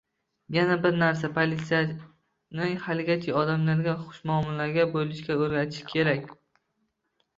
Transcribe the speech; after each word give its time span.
Yana 0.53 0.77
bir 0.83 0.95
narsa: 1.01 1.29
politsiyani 1.35 2.71
haligacha 2.87 3.35
odamlarga 3.41 3.95
xushmuomala 4.07 4.89
bo'lishga 4.97 5.37
o'rgatish 5.45 5.89
kerak 5.95 6.35